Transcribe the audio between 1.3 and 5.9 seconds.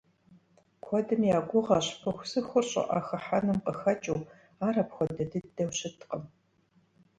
я гугъэщ пыхусыхур щӀыӀэ хыхьэным къыхэкӀыу, ар апхуэдэ дыдэу